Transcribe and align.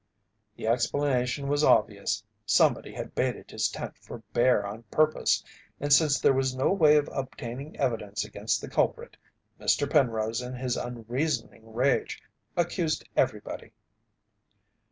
The 0.55 0.65
explanation 0.65 1.47
was 1.47 1.63
obvious, 1.63 2.23
someone 2.43 2.85
had 2.85 3.13
baited 3.13 3.51
his 3.51 3.69
tent 3.69 3.93
for 4.01 4.17
bear 4.33 4.65
on 4.65 4.81
purpose, 4.89 5.43
and, 5.79 5.93
since 5.93 6.19
there 6.19 6.33
was 6.33 6.55
no 6.55 6.71
way 6.71 6.97
of 6.97 7.07
obtaining 7.13 7.77
evidence 7.77 8.25
against 8.25 8.61
the 8.61 8.67
culprit, 8.67 9.15
Mr. 9.59 9.87
Penrose 9.87 10.41
in 10.41 10.55
his 10.55 10.75
unreasoning 10.75 11.71
rage 11.71 12.19
accused 12.57 13.07
everybody. 13.15 13.73